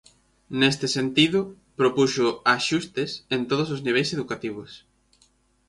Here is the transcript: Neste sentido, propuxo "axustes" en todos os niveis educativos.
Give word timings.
Neste 0.61 0.87
sentido, 0.97 1.39
propuxo 1.79 2.27
"axustes" 2.57 3.09
en 3.35 3.41
todos 3.49 3.67
os 3.75 3.83
niveis 3.87 4.09
educativos. 4.17 4.71